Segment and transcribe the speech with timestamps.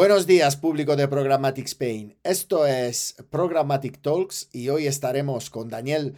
[0.00, 2.16] Buenos días, público de Programmatic Spain.
[2.22, 6.16] Esto es Programmatic Talks y hoy estaremos con Daniel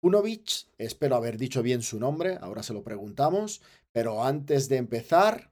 [0.00, 0.66] Unovich.
[0.78, 3.60] Espero haber dicho bien su nombre, ahora se lo preguntamos.
[3.92, 5.50] Pero antes de empezar,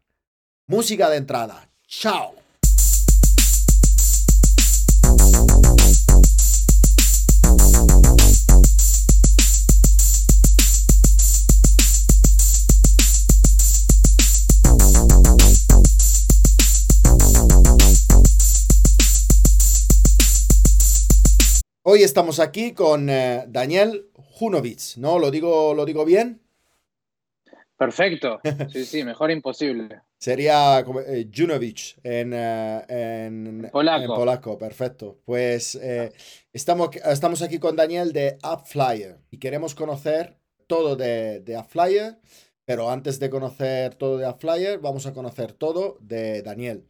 [0.69, 1.71] música de entrada.
[1.87, 2.33] ¡Chao!
[21.93, 25.19] Hoy estamos aquí con eh, Daniel Junovic, ¿no?
[25.19, 26.41] ¿Lo digo, ¿Lo digo bien?
[27.77, 28.39] Perfecto.
[28.73, 30.01] Sí, sí, mejor imposible.
[30.17, 34.57] Sería eh, Junovic en, eh, en, polaco.
[34.57, 35.19] Perfecto.
[35.25, 35.75] Pues
[36.53, 40.39] estamos, estamos aquí con Daniel de AppFlyer y queremos conocer
[40.69, 42.21] todo de, de AppFlyer,
[42.65, 46.85] pero antes de conocer todo de AppFlyer, vamos a conocer todo de Daniel.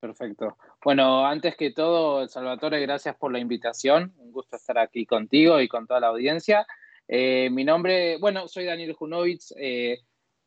[0.00, 0.56] Perfecto.
[0.84, 4.12] Bueno, antes que todo, Salvatore, gracias por la invitación.
[4.18, 6.66] Un gusto estar aquí contigo y con toda la audiencia.
[7.08, 10.00] Eh, mi nombre, bueno, soy Daniel Junovitz, eh,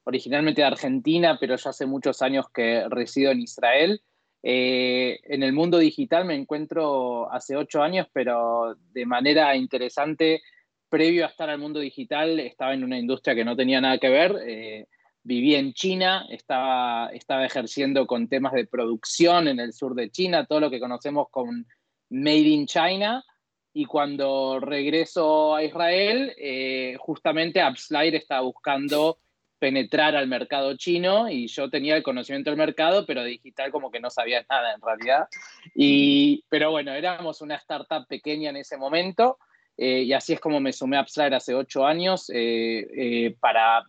[0.04, 4.02] originalmente de Argentina, pero ya hace muchos años que resido en Israel.
[4.44, 10.42] Eh, en el mundo digital me encuentro hace ocho años, pero de manera interesante,
[10.90, 14.10] previo a estar al mundo digital, estaba en una industria que no tenía nada que
[14.10, 14.88] ver
[15.30, 20.48] vivía en China, estaba, estaba ejerciendo con temas de producción en el sur de China,
[20.48, 21.68] todo lo que conocemos con
[22.10, 23.24] Made in China.
[23.72, 29.20] Y cuando regreso a Israel, eh, justamente AppSlide estaba buscando
[29.60, 34.00] penetrar al mercado chino y yo tenía el conocimiento del mercado, pero digital como que
[34.00, 35.28] no sabía nada en realidad.
[35.76, 39.38] Y, pero bueno, éramos una startup pequeña en ese momento
[39.78, 43.84] eh, y así es como me sumé a AppSlide hace ocho años eh, para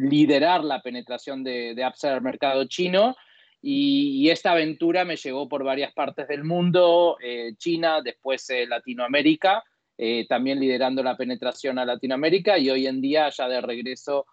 [0.00, 3.16] liderar la penetración de, de apps al mercado chino.
[3.62, 9.62] Y, esta aventura me llegó por varias partes del mundo, eh, China, después eh, Latinoamérica,
[9.98, 14.26] eh, también liderando la penetración a Latinoamérica y hoy en día ya de regreso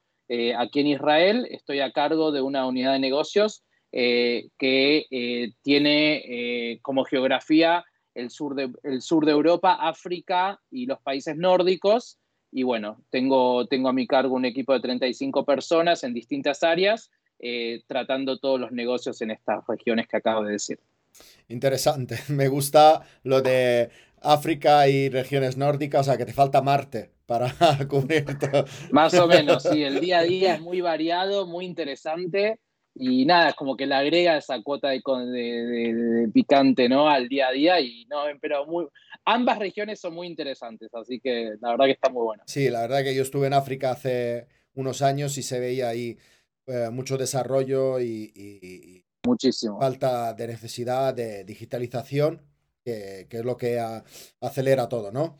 [0.57, 3.63] aquí en Israel, estoy a cargo de una unidad de negocios
[3.93, 11.37] que tiene como geografía el sur, de, el sur de Europa, África y los países
[11.37, 12.19] nórdicos
[12.51, 17.11] y bueno, tengo, tengo a mi cargo un equipo de 35 personas en distintas áreas,
[17.39, 20.79] eh, tratando todos los negocios en estas regiones que acabo de decir.
[21.47, 23.89] Interesante, me gusta lo de
[24.21, 27.53] África y regiones nórdicas, o sea, que te falta Marte para
[27.87, 28.65] cubrir todo.
[28.91, 32.59] Más o menos, sí, el día a día es muy variado, muy interesante
[32.99, 37.09] y nada, es como que le agrega esa cuota de, de, picante ¿no?
[37.09, 38.87] al día a día y no, pero muy,
[39.25, 42.43] ambas regiones son muy interesantes, así que la verdad que está muy bueno.
[42.47, 46.17] Sí, la verdad que yo estuve en África hace unos años y se veía ahí
[46.67, 49.79] eh, mucho desarrollo y, Muchísimo.
[49.79, 52.41] falta de necesidad de digitalización,
[52.83, 53.79] que, es lo que
[54.41, 55.37] acelera todo, ¿no?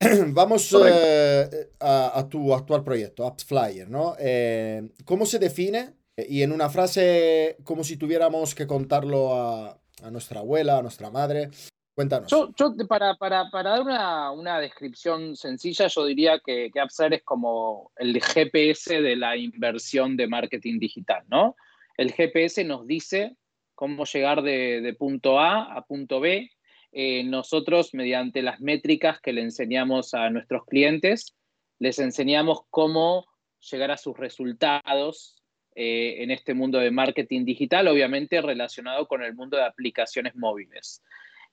[0.28, 4.14] Vamos eh, a, tu actual proyecto, AppsFlyer, ¿no?
[4.18, 5.97] Eh, ¿Cómo se define?
[6.28, 11.10] Y en una frase, como si tuviéramos que contarlo a, a nuestra abuela, a nuestra
[11.10, 11.50] madre,
[11.98, 12.30] Cuéntanos.
[12.30, 12.52] Yo,
[12.86, 18.22] para, para, para, dar una, una, descripción sencilla, yo diría que, que es como el
[18.22, 21.56] GPS de la inversión de marketing digital, ¿no?
[21.96, 23.36] El GPS nos dice
[23.74, 26.48] cómo llegar de, de punto A a punto B.
[26.92, 31.34] Eh, nosotros, mediante las métricas que le enseñamos a nuestros clientes,
[31.80, 33.26] les enseñamos cómo
[33.58, 35.37] llegar a sus resultados
[35.80, 41.04] eh, en este mundo de marketing digital, obviamente relacionado con el mundo de aplicaciones móviles.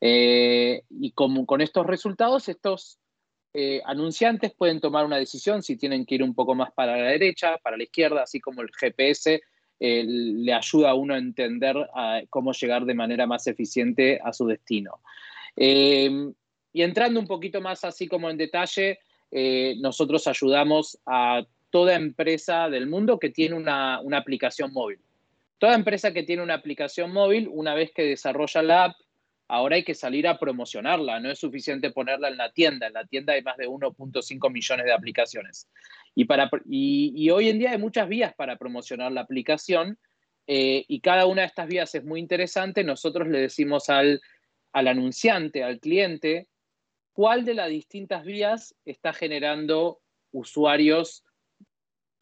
[0.02, 2.98] Eh, y con estos resultados, estos
[3.54, 7.10] eh, anunciantes pueden tomar una decisión si tienen que ir un poco más para la
[7.10, 9.44] derecha, para la izquierda, así como el GPS
[9.78, 11.76] le ayuda a uno a entender
[12.32, 15.02] cómo llegar de manera más eficiente a su destino.
[15.56, 18.98] y entrando un poquito más así como en detalle,
[19.82, 24.98] nosotros ayudamos a toda empresa del mundo que tiene una, una aplicación móvil.
[25.58, 28.96] Toda empresa que tiene una aplicación móvil, una vez que desarrolla la app,
[29.50, 33.04] ahora hay que salir a promocionarla, no es suficiente ponerla en la tienda, en la
[33.04, 35.68] tienda hay más de 1.5 millones de aplicaciones.
[36.16, 40.00] Y, para, y, hoy en día hay muchas vías para promocionar la aplicación
[40.48, 42.86] eh, y cada una de estas vías es muy interesante.
[42.86, 44.22] Nosotros le decimos al,
[44.72, 46.48] al anunciante, al cliente,
[47.12, 50.00] cuál de las distintas vías está generando
[50.32, 51.25] usuarios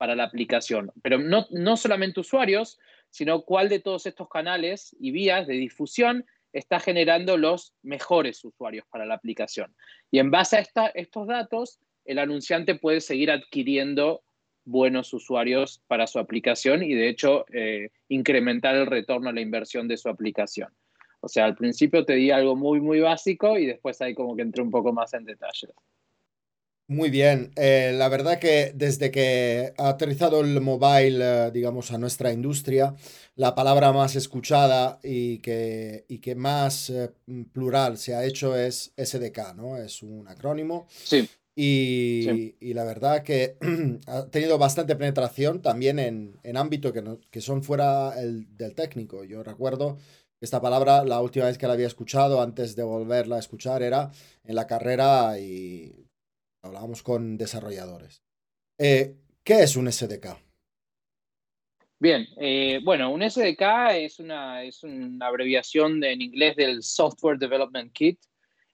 [0.03, 0.91] para la aplicación.
[1.01, 2.77] Pero no, no solamente usuarios,
[3.09, 8.85] sino cuál de todos estos canales y vías de difusión está generando los mejores usuarios
[8.89, 9.73] para la aplicación.
[10.11, 14.23] Y en base a estos datos, el anunciante puede seguir adquiriendo
[14.65, 19.87] buenos usuarios para su aplicación y de hecho eh, incrementar el retorno a la inversión
[19.87, 20.67] de su aplicación.
[21.21, 24.41] O sea, al principio te di algo muy, muy básico y después ahí como que
[24.41, 25.71] entré un poco más en detalles.
[26.87, 31.97] Muy bien, eh, la verdad que desde que ha aterrizado el mobile, eh, digamos, a
[31.97, 32.93] nuestra industria,
[33.35, 36.91] la palabra más escuchada y que, y que más
[37.53, 39.77] plural se ha hecho es SDK, ¿no?
[39.77, 40.85] Es un acrónimo.
[40.89, 41.27] Sí.
[41.55, 43.57] Y, la verdad que
[44.07, 49.23] ha tenido bastante penetración también en, en ámbitos que, que son fuera del técnico.
[49.23, 49.97] Yo recuerdo
[50.41, 54.11] esta palabra, la última vez que la había escuchado, antes de volverla a escuchar, era
[54.43, 56.09] en la carrera y
[56.63, 58.23] hablábamos con desarrolladores.
[58.77, 60.37] Eh, ¿Qué es un SDK?
[61.99, 67.93] Bien, eh, bueno, un SDK es una, es una abreviación en inglés del Software Development
[67.93, 68.19] Kit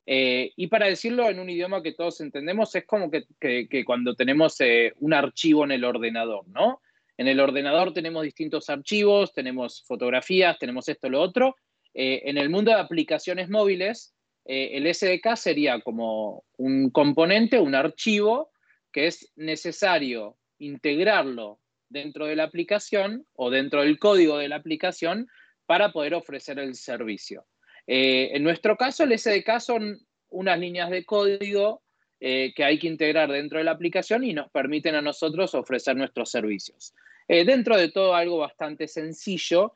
[0.05, 4.57] eh, y para decirlo en un idioma que todos entendemos, es como que, cuando tenemos
[4.99, 6.81] un archivo en el ordenador, ¿no?
[7.17, 11.55] En el ordenador tenemos distintos archivos, tenemos fotografías, tenemos esto, lo otro.
[11.93, 14.15] En el mundo de aplicaciones móviles,
[14.51, 18.51] el SDK sería como un componente, un archivo
[18.91, 21.59] que es necesario integrarlo
[21.89, 25.27] dentro de la aplicación o dentro del código de la aplicación
[25.65, 27.45] para poder ofrecer el servicio.
[27.87, 29.99] Eh, en nuestro caso, el SDK son
[30.29, 31.81] unas líneas de código
[32.19, 35.95] eh, que hay que integrar dentro de la aplicación y nos permiten a nosotros ofrecer
[35.95, 36.93] nuestros servicios.
[37.27, 39.73] Eh, dentro de todo algo bastante sencillo,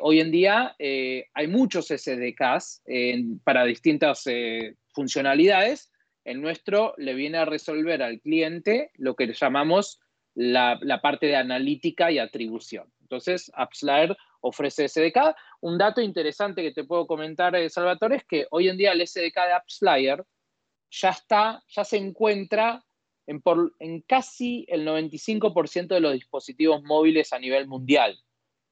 [0.00, 2.82] hoy en día hay muchos SDKs
[3.42, 4.24] para distintas
[4.92, 5.92] funcionalidades.
[6.24, 10.00] El nuestro le viene a resolver al cliente lo que llamamos
[10.34, 12.90] la, parte de analítica y atribución.
[13.00, 15.36] Entonces, AppsLayer ofrece SDK.
[15.60, 19.06] Un dato interesante que te puedo comentar, eh, Salvatore, es que hoy en día el
[19.06, 20.24] SDK de AppsFlyer
[20.90, 22.84] ya está, ya se encuentra
[23.26, 23.42] en,
[23.78, 28.18] en casi el 95% de los dispositivos móviles a nivel mundial.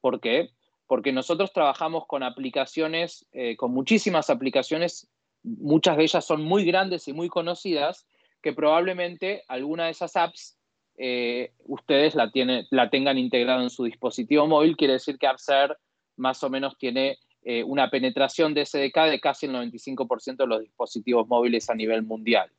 [0.01, 0.49] ¿Por qué?
[0.87, 5.09] Porque nosotros trabajamos con aplicaciones, eh, con muchísimas aplicaciones,
[5.43, 8.05] muchas de ellas son muy grandes y muy conocidas,
[8.41, 10.57] que probablemente alguna de esas apps
[10.97, 12.31] eh, ustedes la,
[12.69, 15.77] la tengan integrada en su dispositivo móvil, quiere decir que AppSer
[16.17, 20.61] más o menos tiene eh, una penetración de SDK de casi el 95% de los
[20.61, 22.51] dispositivos móviles a nivel mundial.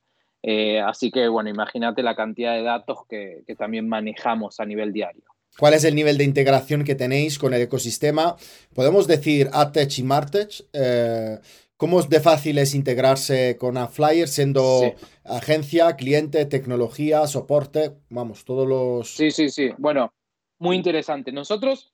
[0.84, 5.24] Así que, bueno, imagínate la cantidad de datos que, también manejamos a nivel diario.
[5.58, 8.36] ¿Cuál es el nivel de integración que tenéis con el ecosistema?
[8.74, 10.64] Podemos decir ATech y Martech.
[11.76, 17.92] ¿Cómo de fácil es integrarse con AppFlyer siendo agencia, cliente, tecnología, soporte?
[18.10, 19.10] Vamos, todos los...
[19.10, 19.70] Sí, sí, sí.
[19.76, 20.14] Bueno,
[20.58, 21.32] muy interesante.
[21.32, 21.92] Nosotros,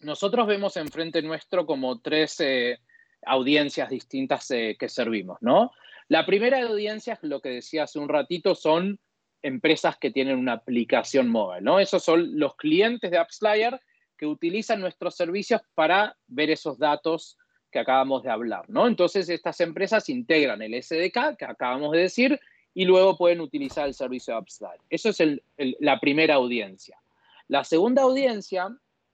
[0.00, 2.78] nosotros vemos enfrente nuestro como tres eh,
[3.26, 5.72] audiencias distintas eh, que servimos, ¿no?
[6.08, 9.00] La primera audiencia, lo que decía hace un ratito, son
[9.42, 11.80] empresas que tienen una aplicación móvil, ¿no?
[11.80, 13.80] Esos son los clientes de AppsFlyer
[14.16, 17.38] que utilizan nuestros servicios para ver esos datos
[17.70, 18.86] que acabamos de hablar, ¿no?
[18.86, 22.40] Entonces, estas empresas integran el SDK que acabamos de decir
[22.74, 24.80] y luego pueden utilizar el servicio de Upslide.
[24.90, 25.22] Eso es
[25.56, 26.98] la primera audiencia.
[27.48, 28.68] La segunda audiencia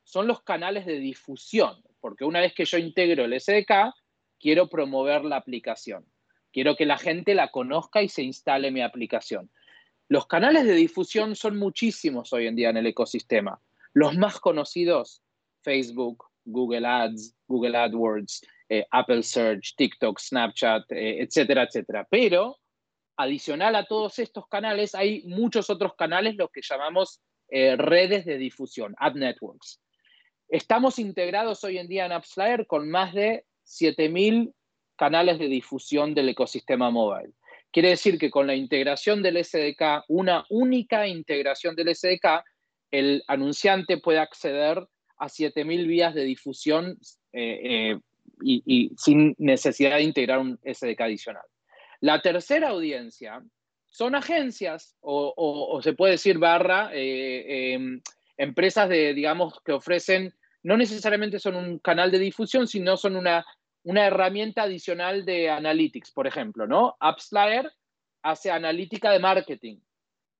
[0.04, 3.94] son los canales de difusión, porque una vez que yo integro el SDK,
[4.38, 6.04] quiero promover la aplicación.
[6.52, 9.50] Quiero que la gente la conozca y se instale mi aplicación.
[10.08, 13.60] Los canales de difusión son muchísimos hoy en día en el ecosistema.
[13.92, 15.22] Los más conocidos,
[15.62, 18.40] Facebook, Google Ads, Google AdWords,
[18.70, 22.06] eh, Apple Search, TikTok, Snapchat, eh, etcétera, etcétera.
[22.10, 22.56] Pero
[23.18, 28.38] adicional a todos estos canales, hay muchos otros canales, los que llamamos eh, redes de
[28.38, 29.82] difusión, ad networks.
[30.48, 34.54] Estamos integrados hoy en día en AppsFlyer con más de 7.000
[34.96, 37.34] canales de difusión del ecosistema móvil.
[37.70, 42.42] Quiere decir que con la integración del SDK, una única integración del SDK,
[42.90, 44.86] el anunciante puede acceder
[45.18, 46.98] a 7.000 vías de difusión
[47.32, 48.00] eh, eh,
[48.40, 51.42] y, sin necesidad de integrar un SDK adicional.
[52.00, 53.42] La tercera audiencia
[53.86, 58.00] son agencias o, se puede decir barra, eh, em,
[58.36, 60.32] empresas de, digamos, que ofrecen,
[60.62, 63.44] no necesariamente son un canal de difusión, sino son una,
[63.88, 66.98] una herramienta adicional de analytics, por ejemplo, ¿no?
[67.00, 67.72] AppsFlyer
[68.22, 69.78] hace analítica de marketing,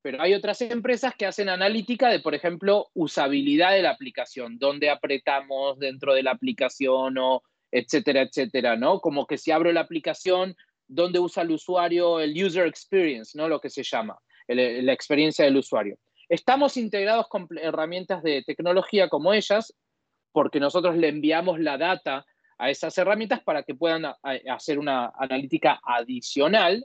[0.03, 4.91] pero hay otras empresas que hacen analítica de, por ejemplo, usabilidad de la aplicación, dónde
[4.91, 9.01] apretamos dentro de la aplicación o etcétera, etcétera, ¿no?
[9.01, 10.55] Como que si abro la aplicación,
[10.87, 13.49] dónde usa el usuario el user experience, ¿no?
[13.49, 15.97] Lo que se llama, la experiencia del usuario.
[16.29, 19.75] Estamos integrados con herramientas de tecnología como ellas,
[20.33, 22.27] porque nosotros le enviamos la data
[22.59, 24.05] a esas herramientas para que puedan
[24.51, 26.85] hacer una analítica adicional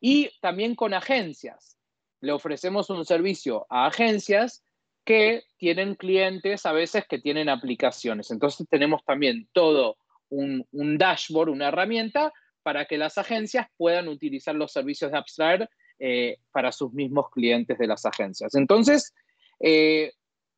[0.00, 1.78] y también con agencias
[2.22, 4.64] le ofrecemos un servicio a agencias
[5.04, 8.30] que tienen clientes a veces que tienen aplicaciones.
[8.30, 9.96] Entonces tenemos también todo
[10.28, 16.38] un, dashboard, una herramienta para que las agencias puedan utilizar los servicios de Abstract eh,
[16.52, 18.54] para sus mismos clientes de las agencias.
[18.54, 19.12] Entonces,
[19.58, 20.12] eh,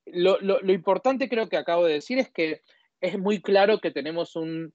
[0.05, 0.39] lo,
[0.71, 2.61] importante creo que acabo de decir es que
[3.05, 4.73] es muy claro que tenemos un,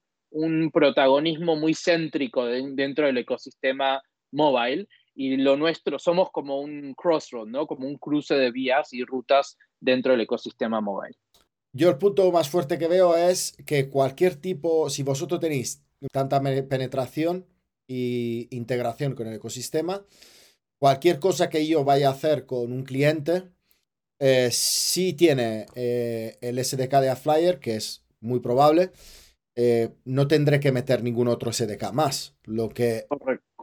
[0.72, 7.66] protagonismo muy céntrico dentro del ecosistema mobile y lo nuestro, somos como un crossroad, ¿no?
[7.66, 11.16] Como un cruce de vías y rutas dentro del ecosistema mobile.
[11.72, 16.40] Yo el punto más fuerte que veo es que cualquier tipo, si vosotros tenéis tanta
[16.40, 17.46] penetración
[17.88, 20.04] e integración con el ecosistema,
[20.78, 23.50] cualquier cosa que yo vaya a hacer con un cliente,
[24.20, 28.90] eh, si tiene eh, el SDK de AppFlyer, que es muy probable,
[29.56, 32.36] eh, no tendré que meter ningún otro SDK más.
[32.44, 33.06] Lo que...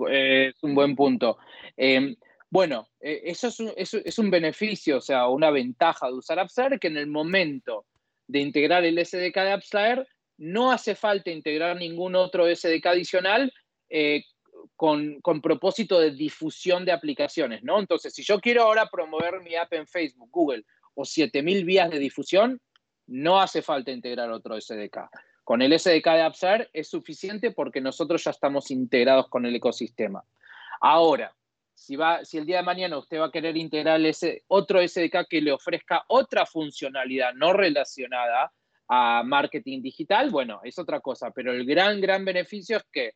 [0.09, 1.37] es un buen punto.
[1.75, 2.15] Em,
[2.49, 7.07] bueno, eso es, un, beneficio, o sea, una ventaja de usar AppFlyer, que en el
[7.07, 7.85] momento
[8.27, 13.51] de integrar el SDK de AppFlyer, no hace falta integrar ningún otro SDK adicional
[14.75, 17.79] con, propósito de difusión de aplicaciones, ¿no?
[17.79, 21.99] Entonces, si yo quiero ahora promover mi app en Facebook, Google o 7000 vías de
[21.99, 22.59] difusión,
[23.07, 25.09] no hace falta integrar otro SDK.
[25.43, 30.23] Con el SDK de AppShare es suficiente porque nosotros ya estamos integrados con el ecosistema.
[30.81, 31.33] Ahora,
[31.73, 35.27] si, va, si el día de mañana usted va a querer integrar ese otro SDK
[35.29, 38.51] que le ofrezca otra funcionalidad no relacionada
[38.89, 43.11] a marketing digital, bueno, es otra cosa, pero el gran, gran beneficio es que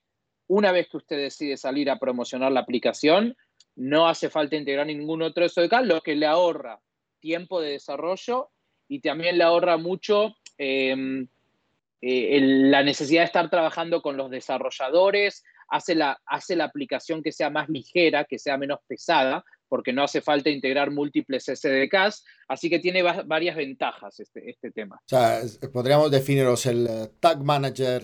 [0.48, 3.36] una vez que usted decide salir a promocionar la aplicación,
[3.76, 6.80] no hace falta integrar ningún otro SDK, lo que le ahorra
[7.20, 8.52] tiempo de desarrollo
[8.92, 11.26] y también le ahorra mucho em,
[12.02, 17.32] eh, la necesidad de estar trabajando con los desarrolladores, hace la, hace la aplicación que
[17.32, 22.70] sea más ligera, que sea menos pesada, porque no hace falta integrar múltiples SDKs, así
[22.70, 24.98] que tiene varias ventajas este, este tema.
[24.98, 25.40] O sea,
[25.72, 28.04] podríamos definiros el eh, tag manager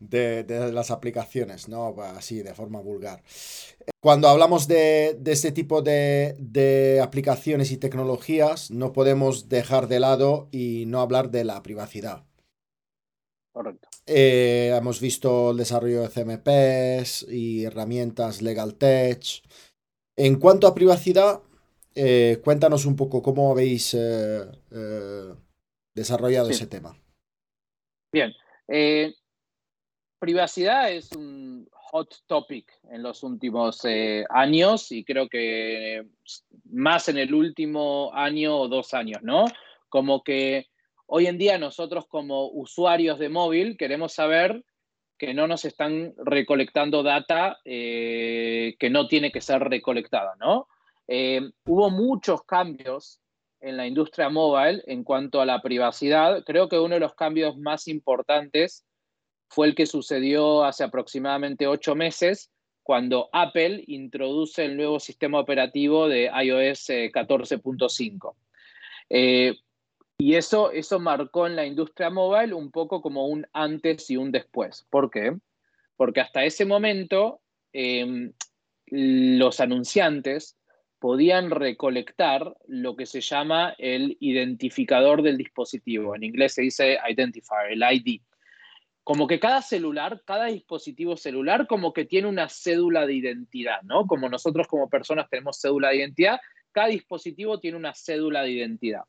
[0.00, 1.96] de, las aplicaciones, ¿no?
[2.02, 3.22] Así, de forma vulgar.
[4.02, 10.84] Cuando hablamos de, este tipo de, aplicaciones y tecnologías, no podemos dejar de lado y
[10.88, 12.26] no hablar de la privacidad.
[13.52, 13.88] Correcto.
[14.06, 19.24] Eh, hemos visto el desarrollo de CMPs y herramientas Legal Tech.
[20.22, 21.40] En cuanto a privacidad,
[21.94, 25.34] eh, cuéntanos un poco cómo habéis eh, eh,
[25.94, 26.94] desarrollado ese tema.
[28.12, 28.30] Bien.
[30.18, 33.80] privacidad es un hot topic en los últimos
[34.28, 36.06] años y creo que
[36.64, 39.46] más en el último año o dos años, ¿no?
[39.88, 40.66] Como que
[41.06, 44.66] hoy en día nosotros como usuarios de móvil queremos saber
[45.20, 50.66] que no nos están recolectando data eh, que no tiene que ser recolectada, ¿no?
[51.06, 53.20] Eh, hubo muchos cambios
[53.60, 56.42] en la industria móvil en cuanto a la privacidad.
[56.46, 58.86] Creo que uno de los cambios más importantes
[59.50, 62.50] fue el que sucedió hace aproximadamente ocho meses,
[62.82, 68.34] cuando Apple introduce el nuevo sistema operativo de iOS 14.5.
[69.10, 69.54] Eh,
[70.20, 74.30] y eso, eso marcó en la industria móvil un poco como un antes y un
[74.30, 74.86] después.
[74.90, 75.34] ¿Por qué?
[75.96, 77.40] Porque hasta ese momento
[77.72, 78.34] em,
[78.86, 80.58] los anunciantes
[80.98, 86.14] podían recolectar lo que se llama el identificador del dispositivo.
[86.14, 88.20] En inglés se dice identifier, el ID.
[89.02, 94.06] Como que cada celular, cada dispositivo celular, como que tiene una cédula de identidad, ¿no?
[94.06, 96.38] Como nosotros como personas tenemos cédula de identidad,
[96.72, 99.04] cada dispositivo tiene una cédula de identidad.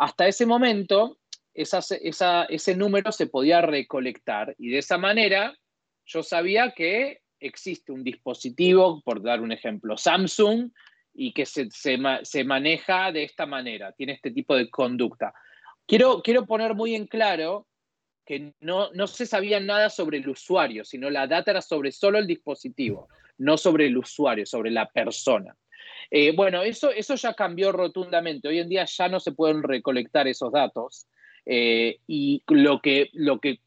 [0.00, 1.18] Hasta ese momento,
[1.52, 5.54] ese número se podía recolectar y de esa manera
[6.06, 10.70] yo sabía que existe un dispositivo, por dar un ejemplo, Samsung,
[11.12, 15.34] y que se, maneja de esta manera, tiene este tipo de conducta.
[15.86, 17.66] Quiero, quiero poner muy en claro
[18.24, 22.16] que no, no, se sabía nada sobre el usuario, sino la data era sobre solo
[22.16, 25.54] el dispositivo, no sobre el usuario, sobre la persona.
[26.10, 28.48] Eh, bueno, eso, eso ya cambió rotundamente.
[28.48, 31.06] Hoy en día ya no se pueden recolectar esos datos
[31.46, 33.60] eh, y lo que, lo que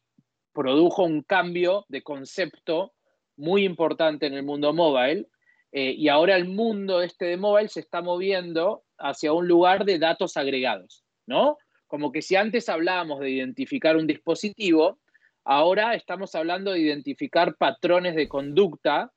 [0.51, 2.93] produjo un cambio de concepto
[3.37, 5.27] muy importante en el mundo móvil
[5.71, 9.97] eh, y ahora el mundo este de móvil se está moviendo hacia un lugar de
[9.97, 11.57] datos agregados, ¿no?
[11.87, 14.99] Como que si antes hablábamos de identificar un dispositivo,
[15.43, 19.11] ahora estamos hablando de identificar patrones de conducta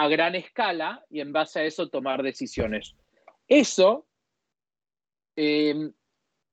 [0.00, 2.94] a gran escala y en base a eso tomar decisiones.
[3.48, 4.06] Eso,
[5.34, 5.92] em,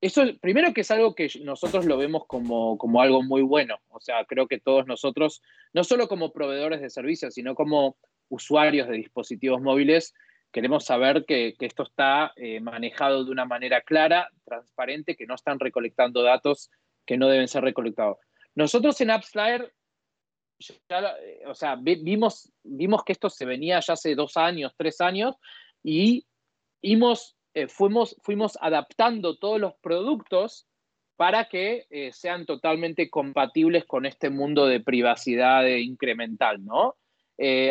[0.01, 3.77] eso primero que es algo que nosotros lo vemos como, como, algo muy bueno.
[3.89, 7.97] O sea, creo que todos nosotros, no solo como proveedores de servicios, sino como
[8.29, 10.15] usuarios de dispositivos móviles,
[10.51, 15.59] queremos saber que, esto está eh, manejado de una manera clara, transparente, que no están
[15.59, 16.71] recolectando datos
[17.05, 18.17] que no deben ser recolectados.
[18.55, 19.71] Nosotros en AppsFlyer,
[20.59, 25.35] eh, o sea, vimos, vimos que esto se venía ya hace dos años, tres años,
[25.83, 26.25] y
[26.81, 30.67] eh, fuimos, fuimos adaptando todos los productos
[31.17, 36.97] para que sean totalmente compatibles con este mundo de privacidad incremental, ¿no?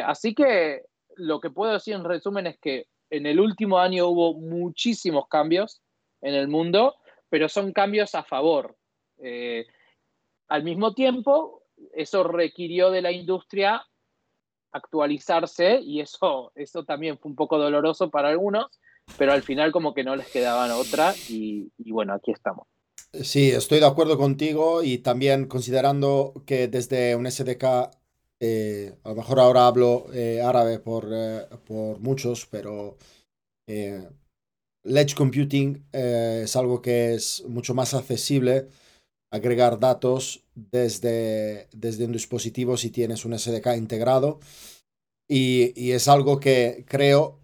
[0.03, 0.81] así que
[1.17, 5.83] lo que puedo decir en resumen es que en el último año hubo muchísimos cambios
[6.23, 6.97] en el mundo,
[7.29, 8.77] pero son cambios a favor.
[9.19, 9.67] Eh,
[10.49, 11.63] al mismo tiempo,
[11.97, 13.83] eso requirió de la industria
[14.75, 18.67] actualizarse y eso, eso también fue un poco doloroso para algunos,
[19.17, 22.67] pero al final como que no les quedaban otra y, bueno, aquí estamos.
[23.13, 27.65] Sí, estoy de acuerdo contigo y también considerando que desde un SDK
[28.41, 32.97] eh, a lo mejor ahora hablo eh, árabe por, eh, por, muchos, pero
[33.67, 38.69] Edge Computing es algo que es mucho más accesible
[39.31, 41.69] agregar datos desde,
[42.05, 44.41] un dispositivo si tienes un SDK integrado.
[45.27, 47.41] Y, y es algo que creo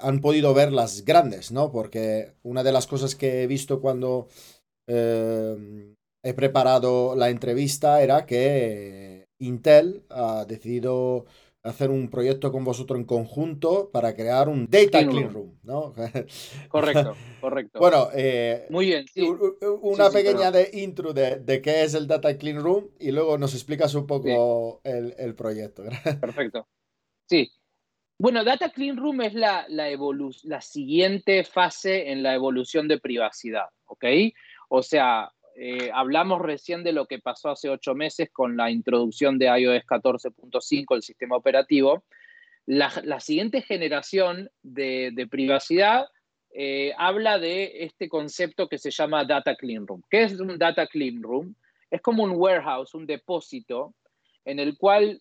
[0.00, 1.72] han podido ver las grandes, ¿no?
[1.72, 4.28] Porque una de las cosas que he visto cuando
[4.86, 11.26] he preparado la entrevista era que Intel ha decidido
[11.62, 15.58] hacer un proyecto con vosotros en conjunto para crear un Data Clean, Room.
[15.62, 15.92] ¿no?
[16.68, 17.78] Correcto, correcto.
[17.78, 19.04] Bueno, eh, muy bien.
[19.82, 23.94] Una pequeña de intro de, qué es el Data Clean Room y luego nos explicas
[23.94, 25.84] un poco el, proyecto.
[26.20, 26.66] Perfecto.
[27.26, 27.50] Sí.
[28.18, 29.88] Bueno, Data Clean Room es la, la,
[30.42, 34.04] la siguiente fase en la evolución de privacidad, ¿ok?
[34.68, 39.38] O sea, eh, hablamos recién de lo que pasó hace ocho meses con la introducción
[39.38, 42.02] de iOS 14.5, el sistema operativo.
[42.64, 46.06] La, siguiente generación de, privacidad
[46.54, 50.02] eh, habla de este concepto que se llama Data Clean Room.
[50.08, 51.54] ¿Qué es un Data Clean Room?
[51.90, 53.92] Es como un warehouse, un depósito,
[54.46, 55.20] en el cual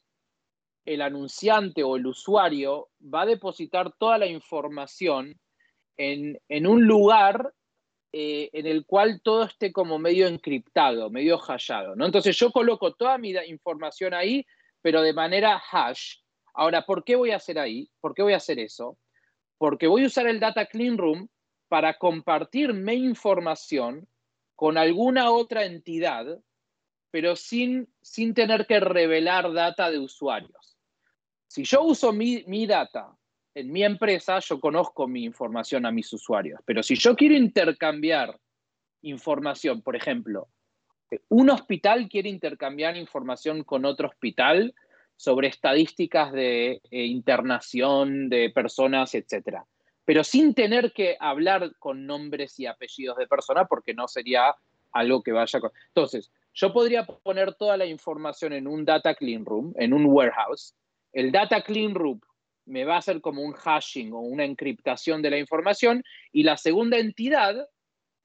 [0.86, 5.38] el anunciante o el usuario va a depositar toda la información
[5.98, 7.54] en, en un lugar
[8.12, 12.06] eh, en el cual todo esté como medio encriptado, medio hashado, ¿no?
[12.06, 14.46] Entonces yo coloco toda mi información ahí,
[14.82, 16.16] pero de manera hash.
[16.56, 17.92] Ahora, ¿por qué voy a hacer ahí?
[18.02, 18.98] ¿Por qué voy a hacer eso?
[19.60, 21.30] Porque voy a usar el Data Clean Room
[21.68, 24.08] para compartir mi información
[24.56, 26.40] con alguna otra entidad,
[27.12, 30.78] pero sin, sin tener que revelar data de usuarios.
[31.48, 33.16] Si yo uso mi, mi data
[33.60, 38.40] en mi empresa yo conozco mi información a mis usuarios, pero si yo quiero intercambiar
[39.02, 40.48] información, por ejemplo,
[41.28, 44.74] un hospital quiere intercambiar información con otro hospital
[45.16, 49.64] sobre estadísticas de eh, internación de personas, etc.
[50.06, 54.56] Pero sin tener que hablar con nombres y apellidos de personas, porque no sería
[54.92, 55.60] algo que vaya.
[55.88, 60.76] Entonces, yo podría poner toda la información en un data clean room, en un warehouse.
[61.12, 62.22] El data clean room
[62.70, 66.56] me va a hacer como un hashing o una encriptación de la información y la
[66.56, 67.68] segunda entidad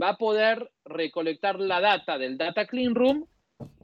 [0.00, 3.26] va a poder recolectar la data del Data Clean Room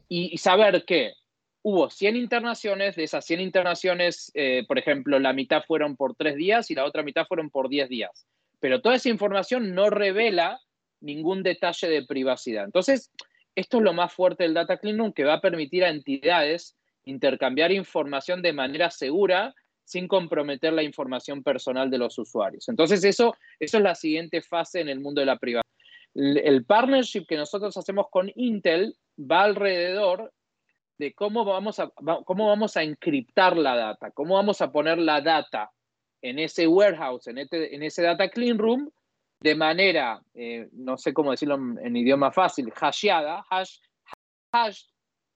[0.09, 1.15] y, saber que
[1.63, 6.35] hubo 100 internaciones, de esas 100 internaciones, eh, por ejemplo, la mitad fueron por tres
[6.35, 8.27] días y la otra mitad fueron por 10 días.
[8.59, 10.61] Pero toda esa información no revela
[11.01, 12.65] ningún detalle de privacidad.
[12.65, 13.13] Entonces,
[13.55, 16.77] esto es lo más fuerte del Data Clean Room, que va a permitir a entidades
[17.05, 19.55] intercambiar información de manera segura
[19.91, 22.69] sin comprometer la información personal de los usuarios.
[22.69, 25.65] Entonces, eso, eso es la siguiente fase en el mundo de la privacidad.
[26.15, 30.33] El partnership que nosotros hacemos con Intel va alrededor
[30.97, 31.91] de cómo vamos a,
[32.25, 35.73] cómo vamos a encriptar la data, cómo vamos a poner la data
[36.23, 38.93] en ese warehouse, en, este, en ese data clean room,
[39.41, 43.79] de manera, eh, no sé cómo decirlo en, idioma fácil, hasheada, hash,
[44.53, 44.85] hash,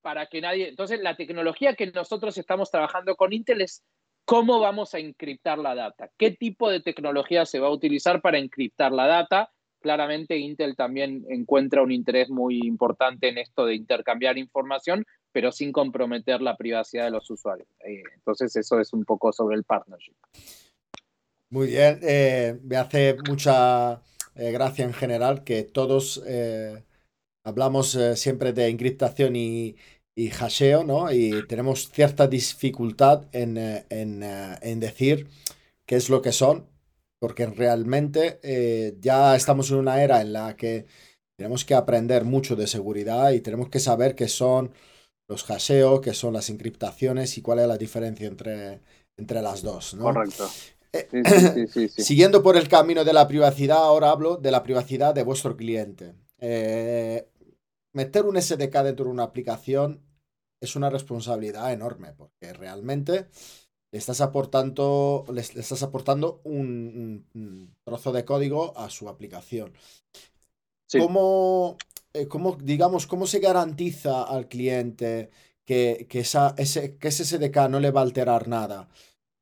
[0.00, 0.68] para que nadie...
[0.68, 3.82] Entonces, la tecnología que nosotros estamos trabajando con Intel es
[4.24, 6.10] ¿Cómo vamos a encriptar la data?
[6.16, 9.50] ¿Qué tipo de tecnología se va a utilizar para encriptar la data?
[9.80, 15.72] Claramente Intel también encuentra un interés muy importante en esto de intercambiar información, pero sin
[15.72, 17.68] comprometer la privacidad de los usuarios.
[17.84, 20.14] Eh, entonces eso es un poco sobre el partnership.
[21.50, 24.00] Muy bien, eh, me hace mucha
[24.36, 26.22] eh, gracia en general que todos
[27.44, 29.76] hablamos siempre de encriptación y,
[30.14, 31.10] y hasheo, ¿no?
[31.12, 35.28] Y tenemos cierta dificultad en, eh, eh, en, decir
[35.86, 36.66] qué es lo que son,
[37.18, 40.86] porque realmente eh, ya estamos en una era en la que
[41.36, 44.72] tenemos que aprender mucho de seguridad y tenemos que saber qué son
[45.28, 48.80] los hasheos, qué son las encriptaciones y cuál es la diferencia entre,
[49.16, 50.04] entre las dos, ¿no?
[50.04, 50.48] Correcto.
[51.96, 56.14] siguiendo por el camino de la privacidad, ahora hablo de la privacidad de vuestro cliente.
[56.38, 57.26] Eh,
[57.94, 60.02] meter un SDK dentro de una aplicación
[60.60, 63.28] es una responsabilidad enorme, porque realmente
[63.92, 67.26] le estás aportando, le, estás aportando un,
[67.84, 69.72] trozo de código a su aplicación.
[70.98, 71.76] ¿Cómo,
[72.12, 75.30] eh, ¿Cómo, digamos, cómo se garantiza al cliente
[75.64, 78.88] que, esa, ese, que ese SDK no le va a alterar nada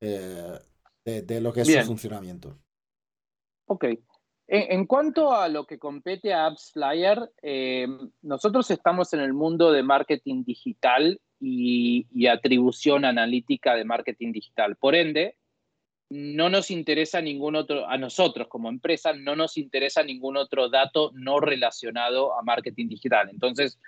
[0.00, 0.58] eh,
[1.04, 2.58] de, lo que es su funcionamiento?
[3.66, 3.86] Ok.
[4.54, 7.86] En, cuanto a lo que compete a AppsFlyer, eh,
[8.20, 14.76] nosotros estamos en el mundo de marketing digital y, atribución analítica de marketing digital.
[14.76, 15.38] Por ende,
[16.10, 21.12] no nos interesa ningún otro, a nosotros como empresa, no nos interesa ningún otro dato
[21.14, 23.30] no relacionado a marketing digital.
[23.30, 23.80] Entonces,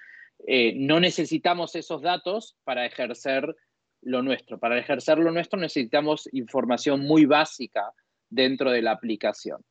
[0.46, 3.55] eh, no necesitamos esos datos para ejercer
[4.00, 4.59] lo nuestro.
[4.59, 7.92] Para ejercer lo nuestro necesitamos información muy básica
[8.31, 9.62] dentro de la aplicación.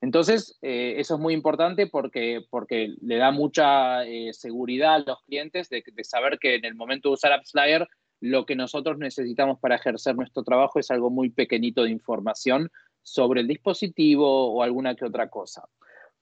[0.00, 5.22] Entonces, eh, eso es muy importante porque, porque le da mucha eh, seguridad a los
[5.22, 7.88] clientes de, saber que en el momento de usar AppsFlyer,
[8.20, 12.70] lo que nosotros necesitamos para ejercer nuestro trabajo es algo muy pequeñito de información
[13.02, 15.64] sobre el dispositivo o alguna que otra cosa.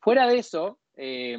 [0.00, 1.38] Fuera de eso, eh,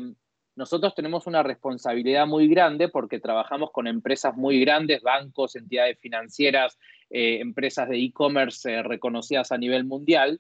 [0.56, 6.78] nosotros tenemos una responsabilidad muy grande porque trabajamos con empresas muy grandes, bancos, entidades financieras,
[7.10, 10.40] empresas de e-commerce reconocidas a nivel mundial,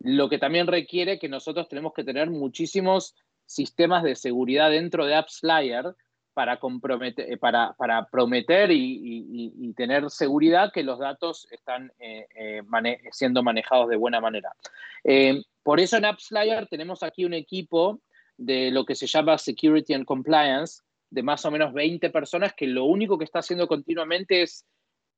[0.00, 3.14] lo que también requiere que nosotros tenemos que tener muchísimos
[3.46, 5.94] sistemas de seguridad dentro de AppsFlyer
[6.32, 12.62] para, comprometer, eh, para, para prometer y, tener seguridad que los datos están eh, eh,
[13.12, 14.52] siendo manejados de buena manera.
[15.62, 18.00] por eso en AppsFlyer tenemos aquí un equipo
[18.36, 22.66] de lo que se llama Security and Compliance, de más o menos 20 personas que
[22.66, 24.66] lo único que está haciendo continuamente es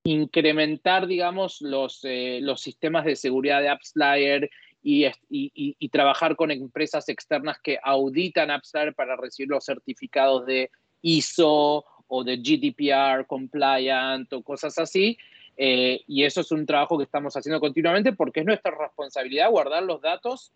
[0.04, 4.50] incrementar, digamos, los, los sistemas de seguridad de AppsFlyer
[4.82, 10.70] y, trabajar con empresas externas que auditan AppsFlyer para recibir los certificados de
[11.02, 15.16] ISO o de GDPR compliant o cosas así.
[15.56, 19.82] Eh, y eso es un trabajo que estamos haciendo continuamente porque es nuestra responsabilidad guardar
[19.82, 20.52] los datos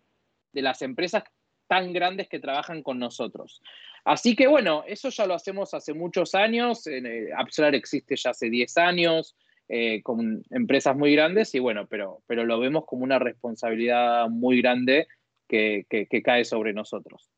[0.53, 1.23] de las empresas
[1.67, 3.61] tan grandes que trabajan con nosotros.
[4.03, 6.87] Así que bueno, eso ya lo hacemos hace muchos años.
[6.87, 7.29] Eh,
[7.73, 9.35] existe ya hace 10 años.
[9.69, 14.61] Eh, con empresas muy grandes y bueno, pero, pero lo vemos como una responsabilidad muy
[14.61, 15.07] grande
[15.47, 15.85] que,
[16.23, 17.29] cae sobre nosotros.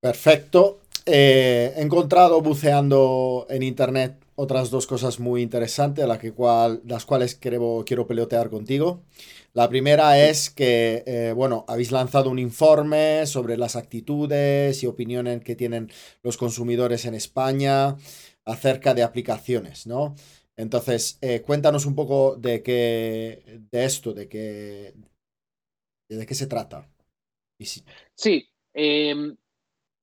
[0.00, 0.80] Perfecto.
[1.04, 7.84] Eh, he encontrado buceando en internet otras dos cosas muy interesantes, cual, las cuales quiero,
[7.86, 9.02] quiero pelotear contigo.
[9.52, 15.42] La primera es que, eh, bueno, habéis lanzado un informe sobre las actitudes y opiniones
[15.42, 15.90] que tienen
[16.22, 17.96] los consumidores en España
[18.46, 20.14] acerca de aplicaciones, ¿no?
[20.62, 24.94] Entonces, eh, cuéntanos un poco de qué, de esto, de qué,
[26.08, 26.88] de qué se trata.
[28.14, 29.36] Sí, em,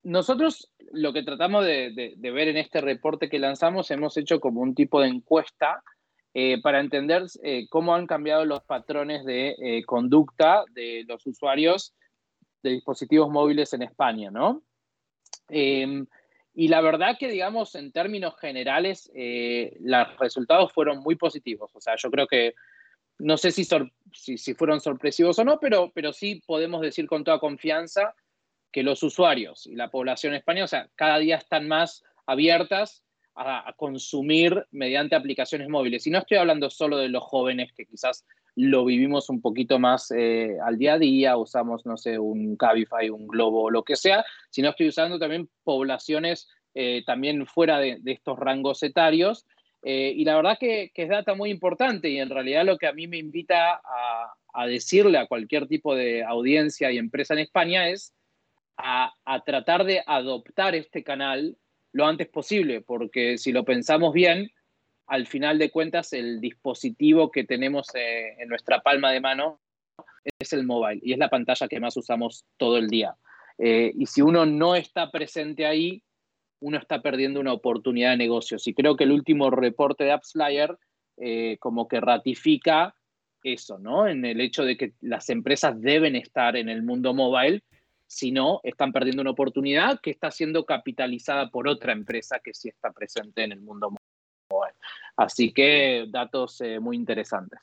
[0.03, 4.75] nosotros lo que tratamos de, ver en este reporte que lanzamos, hemos hecho como un
[4.75, 5.81] tipo de encuesta
[6.33, 11.95] eh, para entender eh, cómo han cambiado los patrones de conducta de los usuarios
[12.63, 14.61] de dispositivos móviles en España, ¿no?
[16.59, 21.71] Y la verdad que, digamos, en términos generales, eh, los resultados fueron muy positivos.
[21.73, 22.53] O sea, yo creo que,
[23.17, 23.65] no sé si,
[24.13, 28.13] si, fueron sorpresivos o no, pero, pero sí podemos decir con toda confianza
[28.73, 33.73] que los usuarios y la población española, o sea, cada día están más abiertas a,
[33.77, 36.07] consumir mediante aplicaciones móviles.
[36.07, 38.25] Y no estoy hablando solo de los jóvenes que quizás
[38.61, 43.09] lo vivimos un poquito más eh, al día a día, usamos, no sé, un Cabify,
[43.09, 48.37] un Globo, lo que sea, sino estoy usando también poblaciones eh, también fuera de, estos
[48.37, 49.45] rangos etarios.
[49.81, 52.91] Eh, y la verdad que, es data muy importante y en realidad lo que a
[52.91, 53.79] mí me invita
[54.53, 58.13] a, decirle a cualquier tipo de audiencia y empresa en España es
[58.75, 59.13] a
[59.45, 61.55] tratar de adoptar este canal
[61.93, 64.51] lo antes posible, porque si lo pensamos bien,
[65.09, 69.59] al final de cuentas el dispositivo que tenemos eh, en nuestra palma de mano
[70.37, 73.15] es el mobile y es la pantalla que más usamos todo el día.
[73.57, 76.03] Eh, y si uno no está presente ahí,
[76.61, 78.67] uno está perdiendo una oportunidad de negocios.
[78.67, 80.77] Y creo que el último reporte de AppsFlyer
[81.17, 82.95] eh, como que ratifica
[83.43, 84.07] eso, ¿no?
[84.07, 87.63] En el hecho de que las empresas deben estar en el mundo mobile,
[88.05, 92.69] si no, están perdiendo una oportunidad que está siendo capitalizada por otra empresa que sí
[92.69, 93.98] está presente en el mundo.
[95.19, 97.59] Así que datos eh, muy interesantes.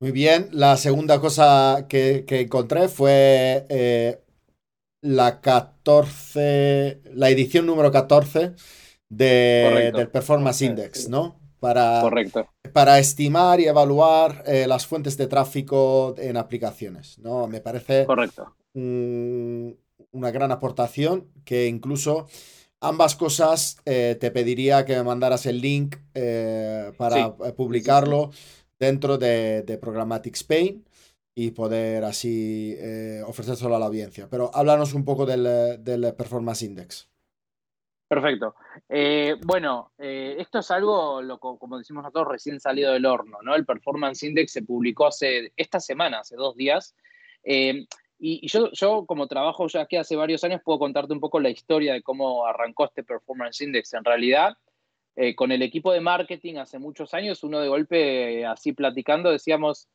[0.00, 4.20] Muy bien, la segunda cosa que, encontré fue eh,
[5.02, 8.54] la 14, la edición número 14
[9.08, 11.38] del Performance Index, ¿no?
[11.60, 12.48] Para, Correcto.
[12.72, 17.46] para estimar y evaluar las fuentes de tráfico en aplicaciones, ¿no?
[17.48, 18.54] Me parece Correcto.
[18.74, 22.28] una gran aportación que incluso
[22.80, 25.96] ambas cosas te pediría que me mandaras el link
[26.96, 28.30] para publicarlo
[28.78, 30.84] dentro de, de Programmatic Spain
[31.38, 34.26] y poder así eh, ofrecérselo a la audiencia.
[34.30, 37.10] Pero háblanos un poco del, del Performance Index.
[38.08, 38.54] Perfecto.
[38.88, 43.54] Eh, bueno, eh, esto es algo, lo, como decimos nosotros, recién salido del horno, ¿no?
[43.54, 46.94] El Performance Index se publicó hace, esta semana, hace dos días.
[48.18, 51.50] Y, yo, yo, como trabajo ya aquí hace varios años, puedo contarte un poco la
[51.50, 53.94] historia de cómo arrancó este Performance Index.
[53.94, 54.56] En realidad,
[55.36, 59.88] con el equipo de marketing hace muchos años, uno de golpe, así platicando, decíamos,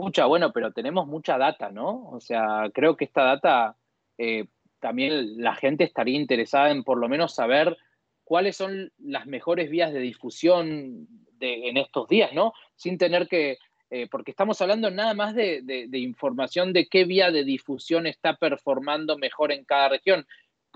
[0.00, 2.08] Mucha, bueno, pero tenemos mucha data, ¿no?
[2.10, 3.76] O sea, creo que esta data
[4.16, 4.46] eh,
[4.78, 7.76] también la gente estaría interesada en por lo menos saber
[8.24, 11.06] cuáles son las mejores vías de difusión
[11.40, 12.54] en estos días, ¿no?
[12.76, 13.58] Sin tener que,
[13.90, 19.18] eh, porque estamos hablando nada más de, información de qué vía de difusión está performando
[19.18, 20.26] mejor en cada región.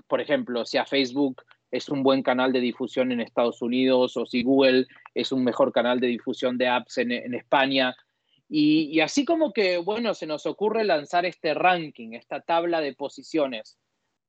[0.07, 4.25] Por ejemplo, si a Facebook es un buen canal de difusión en Estados Unidos o
[4.25, 7.95] si Google es un mejor canal de difusión de apps en, España.
[8.49, 13.77] Y, así como que, bueno, se nos ocurre lanzar este ranking, esta tabla de posiciones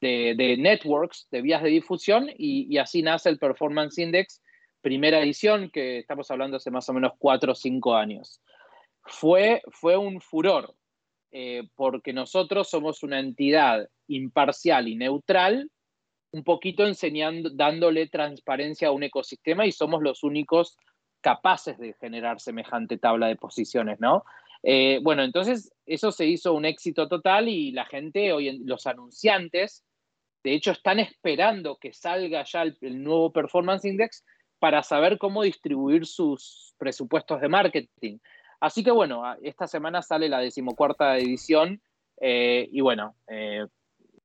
[0.00, 4.40] de, networks, de vías de difusión, y, así nace el Performance Index,
[4.80, 8.40] primera edición, que estamos hablando hace más o menos cuatro o cinco años.
[9.06, 10.74] Fue, fue un furor,
[11.30, 15.70] eh, porque nosotros somos una entidad imparcial y neutral,
[16.32, 20.76] un poquito enseñando, dándole transparencia a un ecosistema y somos los únicos
[21.20, 24.24] capaces de generar semejante tabla de posiciones, ¿no?
[24.62, 29.84] Eh, bueno, entonces eso se hizo un éxito total y la gente, hoy los anunciantes,
[30.46, 34.24] de hecho, están esperando que salga ya el, nuevo Performance Index
[34.60, 38.18] para saber cómo distribuir sus presupuestos de marketing.
[38.60, 41.80] Así que bueno, esta semana sale la decimocuarta edición
[42.20, 43.66] eh, y bueno, eh,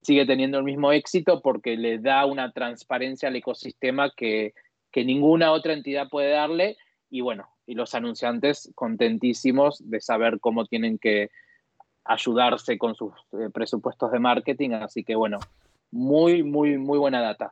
[0.02, 4.54] sigue teniendo el mismo éxito porque le da una transparencia al ecosistema que,
[4.94, 6.76] ninguna otra entidad puede darle
[7.10, 11.30] y bueno, y los anunciantes contentísimos de saber cómo tienen que
[12.04, 14.72] ayudarse con sus eh, presupuestos de marketing.
[14.72, 15.40] Así que bueno,
[15.92, 17.52] muy, muy, muy buena data.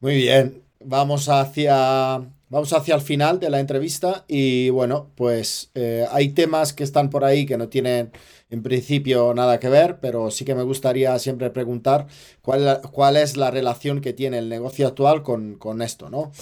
[0.00, 6.06] Muy bien, vamos hacia, vamos hacia el final de la entrevista y bueno, pues eh,
[6.10, 8.12] hay temas que están por ahí que no tienen
[8.50, 12.06] en principio nada que ver, pero sí que me gustaría siempre preguntar
[12.42, 16.32] cuál, cuál es la relación que tiene el negocio actual con, con esto, ¿no?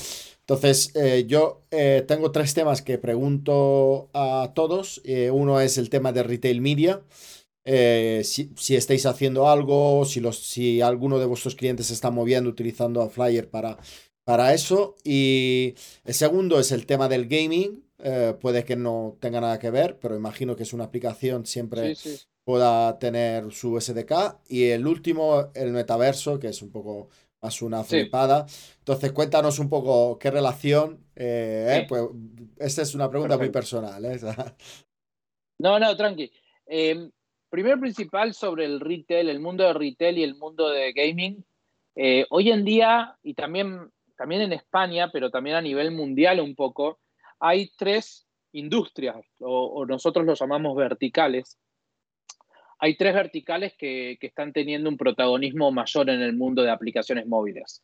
[0.40, 5.00] Entonces, eh, yo eh, tengo tres temas que pregunto a todos.
[5.32, 7.00] Uno es el tema de retail media.
[7.64, 13.00] Si, estáis haciendo algo, si, los, si alguno de vuestros clientes se está moviendo utilizando
[13.00, 13.78] a Flyer para,
[14.24, 14.96] para eso.
[15.04, 17.84] Y el segundo es el tema del gaming.
[18.40, 21.94] puede que no tenga nada que ver, pero imagino que es una aplicación siempre
[22.44, 24.40] pueda tener su SDK.
[24.48, 27.08] Y el último, el metaverso, que es un poco
[27.42, 28.46] más una flipada.
[28.78, 31.04] Entonces, cuéntanos un poco qué relación.
[31.16, 32.02] Eh, eh, pues
[32.58, 34.04] esta es una pregunta muy personal.
[34.04, 34.18] ¿eh?
[35.58, 36.30] no, no, tranqui.
[36.66, 37.10] Em,
[37.50, 41.44] primero principal sobre el retail, el mundo de retail y el mundo de gaming.
[42.30, 46.98] hoy en día, y también, también en España, pero también a nivel mundial un poco,
[47.40, 51.58] hay tres industrias, o nosotros los llamamos verticales,
[52.84, 57.82] hay tres verticales que, están teniendo un protagonismo mayor en el mundo de aplicaciones móviles.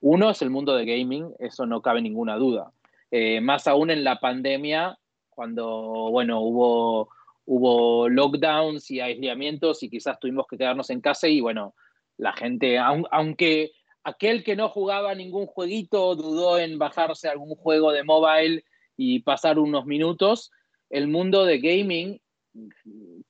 [0.00, 2.70] Uno es el mundo de gaming, eso no cabe ninguna duda.
[3.10, 4.98] Eh, más aún en la pandemia,
[5.30, 7.08] cuando bueno, hubo,
[7.46, 11.74] hubo lockdowns y aislamientos y quizás tuvimos que quedarnos en casa y bueno,
[12.18, 13.72] la gente, aunque
[14.04, 18.64] aquel que no jugaba ningún jueguito dudó en bajarse algún juego de mobile
[18.96, 20.50] y pasar unos minutos,
[20.90, 22.20] el mundo de gaming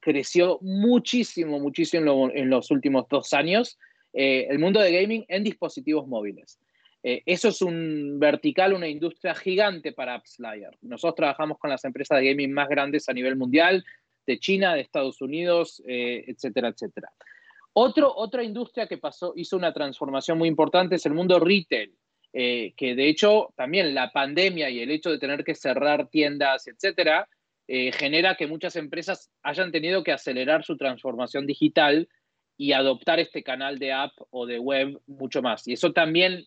[0.00, 3.78] creció muchísimo, muchísimo en, los últimos dos años
[4.12, 6.58] eh, el mundo de gaming en dispositivos móviles.
[7.02, 10.76] Eh, eso es un vertical, una industria gigante para AppsFlyer.
[10.82, 13.84] Nosotros trabajamos con las empresas de gaming más grandes a nivel mundial,
[14.26, 17.10] de China, de Estados Unidos, eh, etcétera, etcétera.
[17.74, 21.94] Otro, otra industria que pasó, hizo una transformación muy importante es el mundo retail,
[22.32, 27.28] que de hecho también la pandemia y el hecho de tener que cerrar tiendas, etcétera,
[27.68, 32.08] eh, genera que muchas empresas hayan tenido que acelerar su transformación digital
[32.58, 35.66] y adoptar este canal de app o de web mucho más.
[35.66, 36.44] Y eso también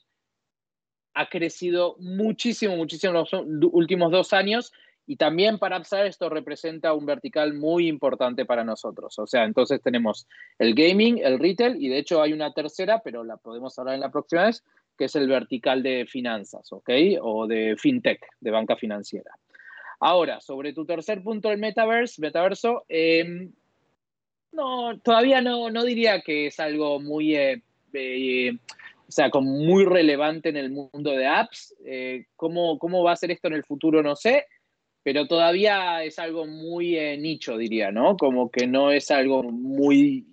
[1.13, 3.33] ha crecido muchísimo, muchísimo en los
[3.71, 4.71] últimos dos años
[5.07, 9.17] y también para Upside esto representa un vertical muy importante para nosotros.
[9.19, 13.23] O sea, entonces tenemos el gaming, el retail y de hecho hay una tercera, pero
[13.23, 14.63] la podemos hablar en la próxima vez,
[14.97, 16.89] que es el vertical de finanzas, ¿ok?
[17.21, 19.31] O de fintech, de banca financiera.
[19.99, 23.51] Ahora, sobre tu tercer punto del metaverse, metaverso, em,
[24.51, 27.61] no, todavía no, no diría que es algo muy, eh,
[27.93, 28.57] eh,
[29.07, 31.75] o sea, como muy relevante en el mundo de apps.
[31.85, 34.01] Eh, ¿cómo, ¿Cómo va a ser esto en el futuro?
[34.01, 34.45] No sé,
[35.05, 38.17] pero todavía es algo muy nicho, diría, ¿no?
[38.17, 40.25] Como que no es algo muy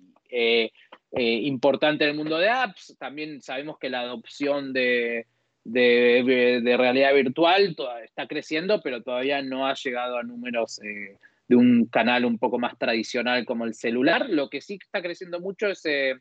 [1.11, 2.95] importante en el mundo de apps.
[2.97, 5.27] También sabemos que la adopción de,
[5.63, 11.85] de, realidad virtual está creciendo, pero todavía no ha llegado a números eh, de un
[11.85, 14.29] canal un poco más tradicional como el celular.
[14.29, 16.15] Lo que sí está creciendo mucho es eh,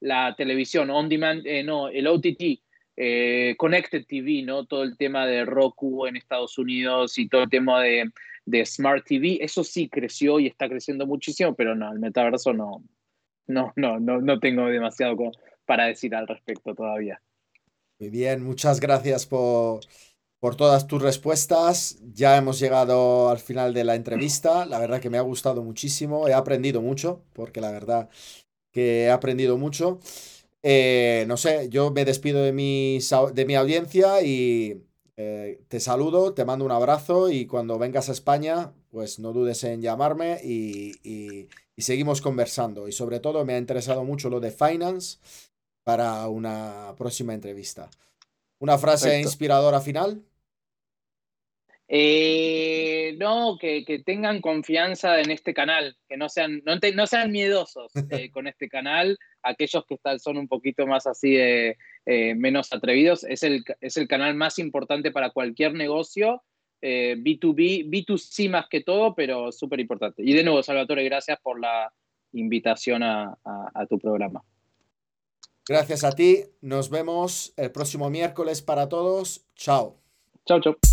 [0.00, 2.62] la televisión, on demand, eh, no, el OTT,
[3.56, 4.66] Connected TV, ¿no?
[4.66, 8.10] Todo el tema de Roku en Estados Unidos y todo el tema de,
[8.44, 12.82] de Smart TV, eso sí creció y está creciendo muchísimo, pero no, el metaverso no,
[13.46, 15.16] no, no, no, no tengo demasiado
[15.66, 17.20] para decir al respecto todavía.
[18.00, 19.80] Muy bien, muchas gracias por,
[20.56, 21.98] todas tus respuestas.
[22.12, 24.64] Ya hemos llegado al final de la entrevista.
[24.66, 26.28] La verdad que me ha gustado muchísimo.
[26.28, 28.08] He aprendido mucho, porque la verdad
[28.72, 29.98] que he aprendido mucho.
[30.62, 32.98] Eh, no sé, yo me despido de mi,
[33.32, 34.82] de mi audiencia y
[35.16, 39.62] eh, te saludo, te mando un abrazo y cuando vengas a España, pues no dudes
[39.64, 42.88] en llamarme y, y seguimos conversando.
[42.88, 45.18] Y sobre todo me ha interesado mucho lo de finance
[45.84, 47.88] para una próxima entrevista.
[48.58, 50.22] ¿Una frase inspiradora final?
[51.86, 58.30] Eh, no, que, tengan confianza en este canal, que no sean, no, sean miedosos eh,
[58.30, 59.18] con este canal.
[59.42, 61.76] Aquellos que están, son un poquito más así de
[62.36, 66.42] menos atrevidos, es el, es el canal más importante para cualquier negocio.
[66.80, 70.22] B2B, eh, B2C más que todo, pero súper importante.
[70.24, 71.92] Y de nuevo, Salvatore, gracias por la
[72.32, 73.36] invitación a
[73.88, 74.44] tu programa.
[75.68, 76.44] Gracias a ti.
[76.62, 79.44] Nos vemos el próximo miércoles para todos.
[79.54, 79.98] Chao.
[80.46, 80.87] Chao, chao.